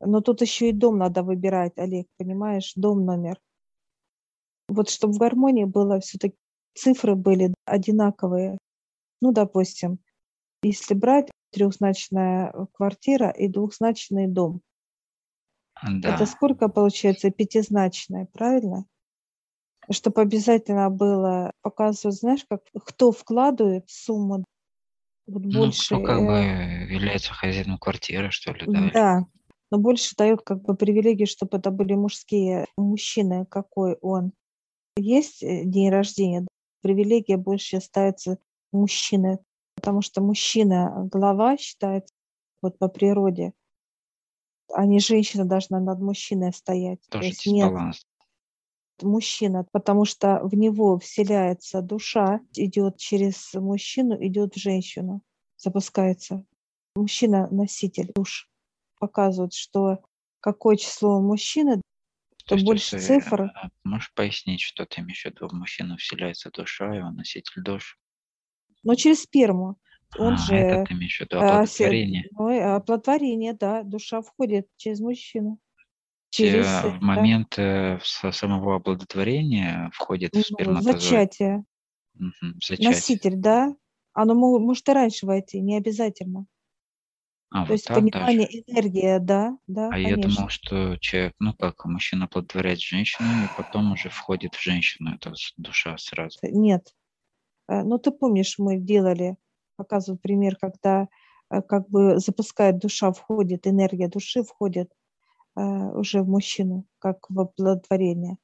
[0.00, 3.40] но тут еще и дом надо выбирать, Олег, понимаешь, дом номер.
[4.68, 6.36] Вот чтобы в гармонии было, все-таки
[6.74, 8.58] цифры были одинаковые.
[9.20, 9.98] Ну, допустим,
[10.62, 14.60] если брать трехзначная э, квартира и двухзначный дом,
[15.82, 17.30] это Да, сколько получается?
[17.30, 18.86] Пятизначное, правильно?
[19.90, 24.44] Чтобы обязательно было показывать, знаешь, как кто вкладывает сумму
[25.26, 28.90] вот ну больше, кто как бы э, является хозяином квартиры, что ли, да?
[28.92, 29.26] да,
[29.70, 34.32] но больше дает как бы привилегии, чтобы это были мужские мужчины, какой он.
[34.96, 36.46] Есть э, день рождения,
[36.80, 38.38] привилегия больше ставится
[38.70, 39.40] мужчины,
[39.74, 42.14] потому что мужчина глава считается
[42.62, 43.52] вот по природе,
[44.72, 47.00] а не женщина должна над мужчиной стоять.
[47.08, 48.06] То Тоже есть нет, дисбаланс.
[49.02, 55.22] Мужчина, потому что в него вселяется душа, идет через мужчину, идет в женщину,
[55.56, 56.44] запускается.
[56.94, 58.48] Мужчина носитель душ.
[58.98, 59.98] Показывает, что
[60.40, 61.82] какое число мужчины,
[62.46, 63.42] То есть больше если, цифр.
[63.42, 65.48] а, можешь пояснить, что ты имеешь в виду?
[65.52, 67.98] Мужчину вселяется душа, и он носитель душ.
[68.82, 69.76] Но через сперму.
[70.18, 72.30] Он А, же это ты имеешь в виду се- оплодотворение.
[72.76, 75.58] оплодотворение, да, душа входит через мужчину.
[76.30, 81.00] Через, э, в да, момент э, со- самого оплодотворения входит в ну, сперматозоид.
[81.02, 81.64] зачатие.
[82.14, 82.88] Мгм, зачатие.
[82.90, 83.74] Носитель, да.
[84.12, 86.46] Оно мо- может и раньше войти, не обязательно.
[87.50, 88.10] А, То вот есть так даже.
[88.10, 90.34] понимание, энергия, да, да, А я конечно.
[90.34, 95.34] думал, что человек, ну как, мужчина оплодотворяет женщину, и потом уже входит в женщину, это
[95.34, 96.38] с- душа сразу.
[96.42, 96.92] Нет.
[97.68, 99.36] Э, Ну, ты помнишь, мы делали,
[99.76, 101.08] показывал пример, когда
[101.50, 104.94] э, как бы запускает душа, входит, энергия души входит э,
[105.60, 108.36] уже в мужчину, как в оплодотворение.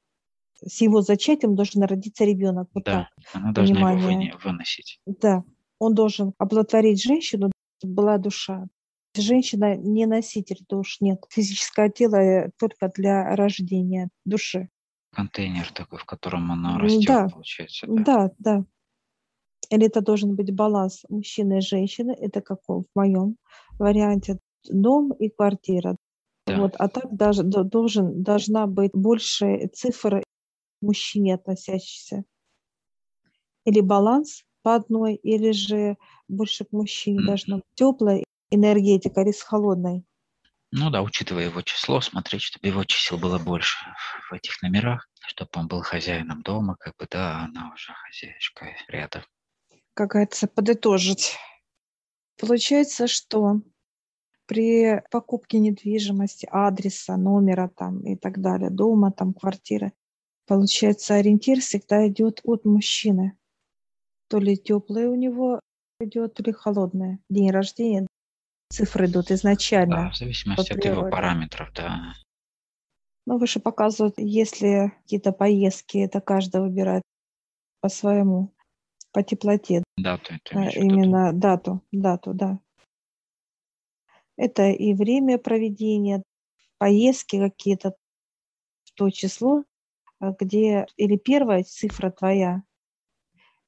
[0.65, 2.69] С его зачатием должен родиться ребенок.
[2.73, 4.31] Вот Да, так, она должна его понимание.
[4.33, 4.99] выне- выносить.
[5.05, 5.43] Да,
[5.79, 7.51] он должен оплодотворить женщину,
[7.83, 8.65] была душа.
[9.15, 11.23] Женщина не носитель душ, нет.
[11.29, 14.69] Физическое тело э, только для рождения души.
[15.11, 18.03] Контейнер такой, в котором она растет, Да, получается, да.
[18.03, 18.65] да, да.
[19.69, 23.37] Или это должен быть баланс мужчины и женщины, это как в моем
[23.77, 25.95] варианте дом и квартира.
[26.45, 26.57] Да.
[26.57, 30.23] Вот, а так даже до- должен, должна быть больше цифр
[30.81, 32.23] мужчине относящейся.
[33.65, 37.27] Или баланс по одной, или же больше к мужчине Мгм.
[37.27, 40.03] должна быть теплая энергетика или с холодной.
[40.71, 43.77] Ну да, учитывая его число, смотреть, чтобы его чисел было больше
[44.29, 48.75] в этих номерах, чтобы он был хозяином дома, как бы, да, а она уже хозяйка
[48.87, 49.21] рядом.
[49.93, 51.37] Как говорится, подытожить.
[52.39, 53.61] Получается, что
[54.45, 59.93] при покупке недвижимости, адреса, номера там и так далее, дома, там, квартиры,
[60.45, 63.37] получается, ориентир всегда идет от мужчины.
[64.29, 65.59] То ли теплое у него
[65.99, 67.19] идет, то ли холодное.
[67.29, 68.07] День рождения,
[68.69, 69.95] цифры идут изначально.
[69.95, 72.13] Да, в зависимости от его параметров, да.
[73.25, 77.03] Ну, выше показывают, если какие-то поездки, это каждый выбирает
[77.79, 78.53] по своему,
[79.13, 79.83] по теплоте.
[79.97, 80.33] Дату.
[80.33, 82.59] Это Именно дату, дату, да.
[84.37, 86.23] Это и время проведения,
[86.77, 87.95] поездки какие-то,
[88.95, 89.63] то число,
[90.19, 92.63] а, где или первая цифра твоя,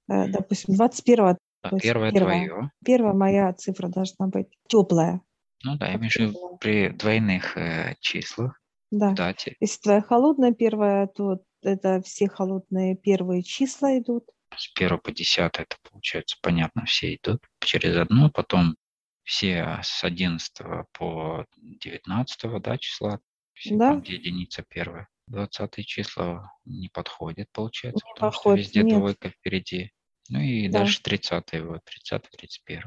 [0.09, 2.71] э, допустим, 21 да, первая, первая твое.
[2.83, 5.21] Первая моя цифра должна быть теплая.
[5.63, 8.59] Ну да, я имею в виду при двойных э, числах.
[8.91, 9.11] Да.
[9.11, 9.55] Дате.
[9.59, 14.29] Если твоя холодная первая, то это все холодные первые числа идут.
[14.55, 18.75] С 1 по 10 это получается понятно, все идут через одно, потом
[19.25, 23.19] все с 11 по 19 да, числа,
[23.53, 23.89] все да.
[23.89, 25.09] там, где единица первая.
[25.27, 28.99] 20 числа не подходит, получается, не потому подходит, что везде нет.
[28.99, 29.91] двойка впереди.
[30.29, 30.79] Ну и да.
[30.79, 32.83] дальше 30 вот, 30 31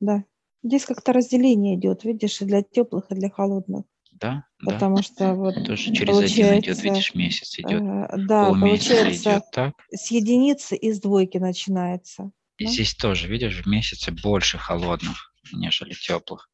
[0.00, 0.24] Да.
[0.62, 3.84] Здесь как-то разделение идет, видишь, и для теплых, и для холодных.
[4.12, 5.02] Да, Потому да.
[5.02, 7.80] что вот Тоже через один идет, видишь, месяц идет.
[7.82, 9.74] Э, да, получается, идет так.
[9.92, 12.32] с единицы и с двойки начинается.
[12.58, 12.70] И да?
[12.70, 16.50] здесь тоже, видишь, в месяце больше холодных, нежели теплых.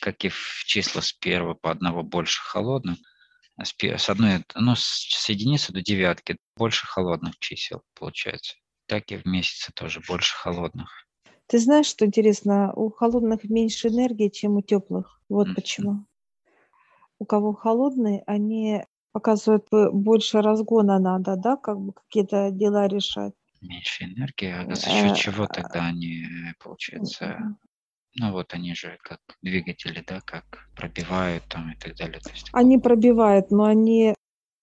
[0.00, 2.98] Как и в числа с первого по одного больше холодных.
[3.56, 8.56] А с, с одной, ну, с, с единицы до девятки больше холодных чисел получается.
[8.86, 10.90] Так и в месяце тоже больше холодных.
[11.46, 15.20] Ты знаешь, что интересно, у холодных меньше энергии, чем у теплых.
[15.28, 15.54] Вот mm-hmm.
[15.54, 16.06] почему
[17.18, 23.32] у кого холодные, они показывают больше разгона надо, да, как бы какие-то дела решать.
[23.66, 26.24] Меньше энергии, а за счет чего тогда они,
[26.62, 27.56] получается,
[28.14, 32.20] ну вот они же как двигатели, да, как пробивают там и так далее.
[32.20, 34.14] То есть, они пробивают, но они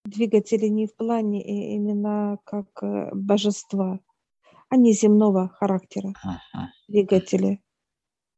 [0.06, 4.00] двигатели не в плане именно как э, божества.
[4.70, 6.72] Они земного характера, ага.
[6.88, 7.62] двигатели.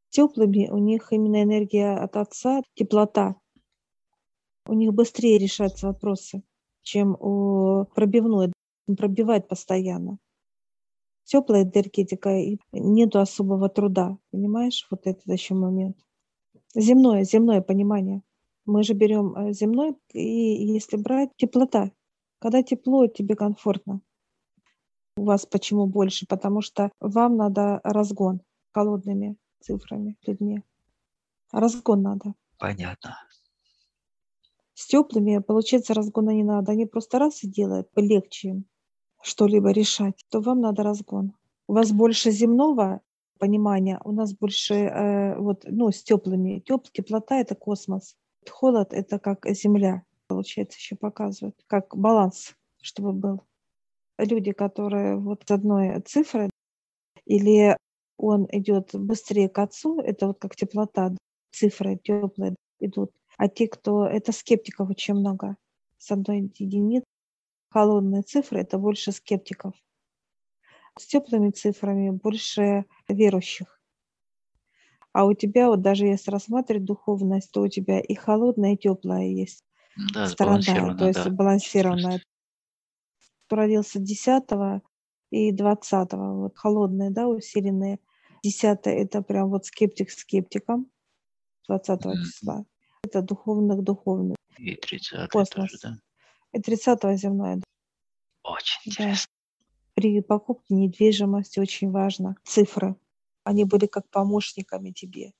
[0.09, 3.35] Теплыми у них именно энергия от Отца, теплота
[4.65, 6.43] у них быстрее решаются вопросы,
[6.83, 8.53] чем у пробивной.
[8.87, 10.17] Он пробивает постоянно.
[11.25, 14.85] Теплая энергетика, и нету особого труда, понимаешь?
[14.91, 15.97] Вот этот еще момент.
[16.75, 18.23] Земное, земное понимание.
[18.65, 21.91] Мы же берем э, земной, и если брать теплота,
[22.39, 24.01] когда тепло, тебе комфортно.
[25.15, 26.25] У вас почему больше?
[26.27, 30.61] Потому что вам надо разгон холодными цифрами, людьми.
[31.51, 32.33] Разгон надо.
[32.57, 33.17] Понятно.
[34.73, 36.71] С теплыми, получается, разгона не надо.
[36.71, 38.65] Они просто раз и делают, легче им
[39.23, 41.33] что-либо решать, то вам надо разгон.
[41.67, 43.01] У вас больше земного
[43.39, 46.59] понимания, у нас больше э, вот, ну, с теплыми.
[46.59, 48.15] Теп, теплота— это космос.
[48.49, 53.41] Холод— это как земля, получается, еще показывают, как баланс, чтобы был.
[54.17, 56.49] Люди, которые вот с одной цифрой,
[57.25, 57.77] или
[58.17, 61.15] он идет быстрее к отцу, это вот как теплота,
[61.51, 64.07] цифры теплые идут а те, кто...
[64.07, 65.57] Это скептиков очень много.
[65.97, 67.05] С одной единицы.
[67.73, 69.73] Холодные цифры– это больше скептиков.
[70.99, 73.81] С теплыми цифрами больше верующих.
[75.11, 79.25] А у тебя, вот даже если рассматривать духовность, то у тебя и холодная, и теплая
[79.25, 79.63] есть
[80.13, 81.31] да, сторона, то есть да.
[81.31, 82.21] балансированная.
[83.47, 84.43] Кто родился 10
[85.31, 87.97] и 20, вот холодные, да, усиленные.
[88.43, 90.91] 10 это прям вот скептик скептиком
[91.67, 92.13] 20 mm.
[92.23, 92.65] числа
[93.01, 94.37] это духовных духовных.
[94.59, 95.97] И 30 тоже, да?
[96.53, 97.61] И 30 земное.
[98.43, 98.91] Очень да.
[98.91, 99.31] интересно.
[99.95, 102.95] При покупке недвижимости очень важно цифры.
[103.43, 105.33] Они были как помощниками тебе.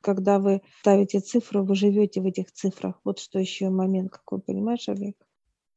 [0.00, 3.00] Когда вы ставите цифры, вы живете в этих цифрах.
[3.04, 5.16] Вот что еще момент какой, понимаешь, Олег?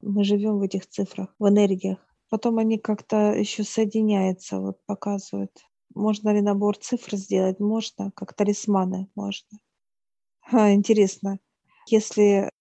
[0.01, 1.99] Мы живем в этих цифрах, в энергиях.
[2.29, 5.51] Потом они как-то еще соединяются, вот показывают.
[5.95, 7.59] Можно ли набор цифр сделать?
[7.59, 9.59] Можно, как талисманы можно.
[10.51, 11.39] А, интересно.
[11.87, 12.51] Если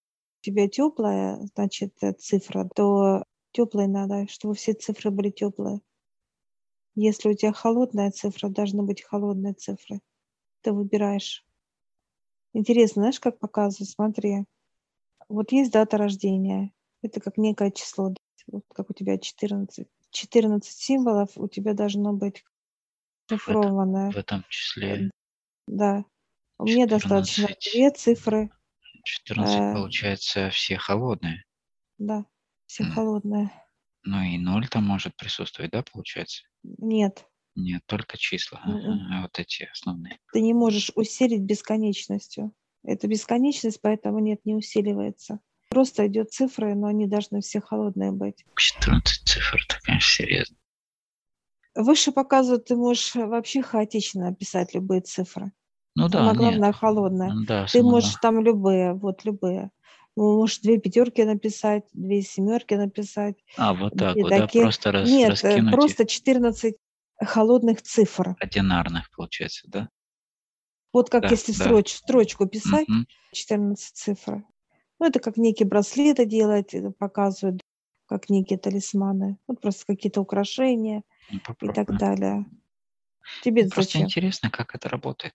[0.47, 5.81] тебя теплая, значит, э, цифра, то теплой надо, чтобы все цифры были теплые.
[6.95, 9.99] Если у тебя холодная цифра, должны быть холодные цифры.
[10.61, 11.45] Ты выбираешь.
[12.53, 13.89] Интересно, знаешь, как показывают?
[13.89, 14.45] Смотри.
[15.27, 16.71] Вот есть дата рождения.
[17.01, 18.13] Это как некое число.
[18.47, 19.85] Вот как у тебя 14.
[20.11, 22.45] 14 символов у тебя должно быть
[23.29, 24.11] шифрованное.
[24.11, 25.11] В этом числе.
[25.67, 26.05] Да.
[26.57, 28.49] Мне достаточно две цифры.
[29.07, 31.43] 14, э, получается, все холодные.
[31.97, 32.25] Да,
[32.65, 32.89] все mm.
[32.91, 33.51] холодные.
[34.03, 36.43] Ну и ноль там может присутствовать, да, получается?
[36.63, 38.61] Нет, Нет, только числа.
[38.65, 39.07] М-м.
[39.07, 40.19] Ага, вот эти основные.
[40.31, 42.53] Ты не можешь усилить бесконечностью.
[42.83, 45.39] Это бесконечность, поэтому нет, не усиливается.
[45.69, 48.45] Просто идет цифры, но они должны все холодные быть.
[48.55, 50.57] 14 цифр, это, конечно, серьезно.
[51.75, 55.51] Выше показывают, ты можешь вообще хаотично описать любые цифры.
[55.97, 56.37] Ну да, Самое нет.
[56.37, 57.33] главное холодное.
[57.47, 59.71] Да, Ты само- можешь там любые, вот любые.
[60.15, 63.35] Ну, Можешь две пятерки написать, две семерки написать.
[63.57, 66.75] А, вот так вот, да, просто раз, Нет, э, раскинуть просто 14
[67.19, 68.35] холодных цифр.
[68.39, 69.89] Одинарных, получается, да?
[70.93, 71.63] Вот как Да, если да.
[71.63, 73.07] строч, строчку писать, Мгм.
[73.31, 74.43] 14 цифр.
[74.99, 77.61] Ну, это как некие браслеты делать, это показывают,
[78.05, 79.37] как некие талисманы.
[79.47, 82.45] Вот просто какие-то украшения Ну, и так далее.
[83.43, 84.03] Тебе Ну, Просто зачем?
[84.03, 85.33] интересно, как это работает.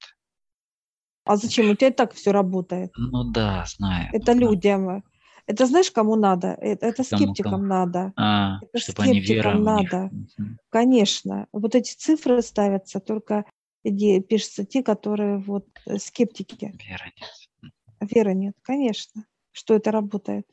[1.25, 1.70] А зачем?
[1.70, 2.93] У тебя и так все работает.
[2.97, 4.09] Ну да, знаю.
[4.12, 5.03] Это Ну, людям.
[5.47, 6.49] Это знаешь, кому надо?
[6.61, 7.64] Это, это Кому, скептикам кому?
[7.64, 8.12] надо.
[8.16, 9.93] А, Это чтобы они вера скептикам у них.
[9.93, 10.11] надо.
[10.39, 10.59] Мгм.
[10.70, 11.47] Конечно.
[11.53, 13.45] Вот эти цифры ставятся только
[13.85, 16.73] где пишутся те, которые вот э, скептики.
[16.89, 17.73] Вера нет.
[18.01, 20.47] Веры нет, конечно, что это работает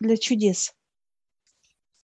[0.00, 0.74] для чудес.